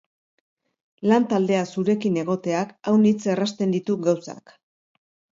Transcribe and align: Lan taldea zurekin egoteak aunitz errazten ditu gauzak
Lan 1.09 1.25
taldea 1.33 1.59
zurekin 1.73 2.17
egoteak 2.21 2.71
aunitz 2.91 3.19
errazten 3.33 3.75
ditu 3.75 3.99
gauzak 4.07 4.55